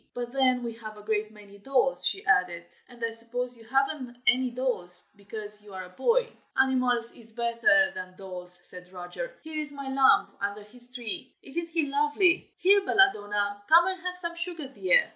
[0.15, 4.17] But then we have a great many dolls," she added, "and I suppose you have'nt
[4.25, 6.27] any dolls, because you are a boy."
[6.59, 9.31] "Animals is better than dolls," said Roger.
[9.43, 11.35] "Here is my lamb, under this tree.
[11.43, 12.51] Isn't he lovely?
[12.57, 15.07] here, Belladonna, come and have some sugar, dear!"